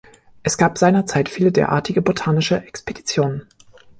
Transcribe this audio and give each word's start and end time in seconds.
Es 0.41 0.57
gab 0.57 0.79
seinerzeit 0.79 1.29
viele 1.29 1.51
derartige 1.51 2.01
botanische 2.01 2.59
Expeditionen. 2.65 3.45